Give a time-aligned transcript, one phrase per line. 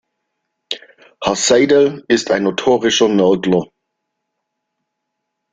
[1.23, 3.65] Herr Seidel ist ein notorischer Nörgler.